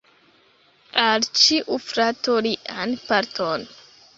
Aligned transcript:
Al 1.01 1.27
ĉiu 1.41 1.79
frato 1.91 2.39
lian 2.47 2.99
parton. 3.07 3.71